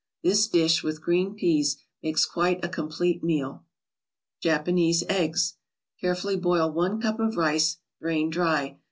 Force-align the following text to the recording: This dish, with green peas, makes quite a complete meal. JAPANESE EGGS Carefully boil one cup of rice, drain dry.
This 0.23 0.47
dish, 0.47 0.81
with 0.81 0.99
green 1.03 1.35
peas, 1.35 1.77
makes 2.01 2.25
quite 2.25 2.65
a 2.65 2.69
complete 2.69 3.23
meal. 3.23 3.63
JAPANESE 4.41 5.03
EGGS 5.07 5.57
Carefully 5.99 6.37
boil 6.37 6.71
one 6.71 6.99
cup 6.99 7.19
of 7.19 7.37
rice, 7.37 7.77
drain 8.01 8.31
dry. 8.31 8.79